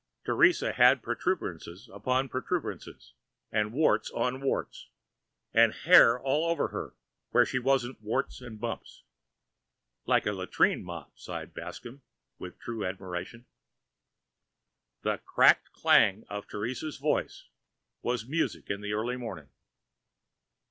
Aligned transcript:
Teresa 0.25 0.71
had 0.73 1.03
protuberances 1.03 1.87
upon 1.93 2.27
protuberances 2.27 3.13
and 3.51 3.71
warts 3.71 4.09
on 4.09 4.41
warts, 4.41 4.89
and 5.53 5.71
hair 5.71 6.19
all 6.19 6.49
over 6.49 6.69
her 6.69 6.95
where 7.29 7.45
she 7.45 7.59
wasn't 7.59 8.01
warts 8.01 8.41
and 8.41 8.59
bumps. 8.59 9.03
"Like 10.07 10.25
a 10.25 10.33
latrine 10.33 10.83
mop!" 10.83 11.15
sighed 11.19 11.53
Bascomb 11.53 12.01
with 12.39 12.57
true 12.57 12.83
admiration. 12.83 13.45
The 15.03 15.19
cracked 15.19 15.71
clang 15.71 16.25
of 16.29 16.47
Teresa's 16.47 16.97
voice 16.97 17.43
was 18.01 18.27
music 18.27 18.71
in 18.71 18.81
the 18.81 18.93
early 18.93 19.17
morning. 19.17 19.49